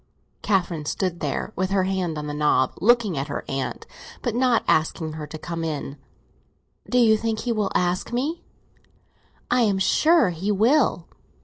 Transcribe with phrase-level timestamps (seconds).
[0.41, 3.85] Catherine stood there, with her hand on the knob looking at her aunt,
[4.23, 5.95] but not asking her to come in.
[6.89, 8.43] "Do you think he will ask me?"
[9.51, 11.07] "I am sure he will.